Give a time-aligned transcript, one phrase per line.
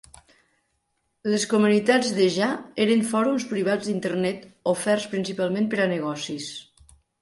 [1.33, 2.49] Les Comunitats Deja
[2.87, 6.55] eren fòrums privats d'Internet oferts principalment per a negocis.